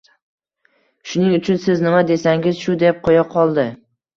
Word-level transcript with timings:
Shuning 1.11 1.35
uchun 1.39 1.61
siz 1.67 1.83
nima 1.89 2.01
desangiz 2.13 2.65
shu 2.65 2.77
deb 2.85 2.99
qo`ya 3.09 3.29
qoldi 3.37 3.71